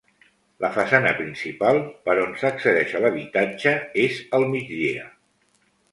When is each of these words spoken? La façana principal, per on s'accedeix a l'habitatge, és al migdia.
La 0.63 0.69
façana 0.77 1.09
principal, 1.17 1.81
per 2.09 2.15
on 2.23 2.33
s'accedeix 2.43 2.95
a 2.95 3.03
l'habitatge, 3.05 3.77
és 4.07 4.19
al 4.39 4.49
migdia. 4.55 5.05